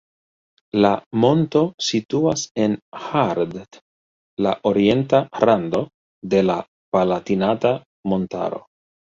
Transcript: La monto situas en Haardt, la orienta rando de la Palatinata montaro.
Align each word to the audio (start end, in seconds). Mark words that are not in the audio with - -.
La 0.83 0.89
monto 1.25 1.59
situas 1.87 2.45
en 2.63 2.73
Haardt, 3.03 3.77
la 4.47 4.55
orienta 4.71 5.23
rando 5.45 5.85
de 6.33 6.43
la 6.49 6.57
Palatinata 6.97 7.77
montaro. 8.15 8.67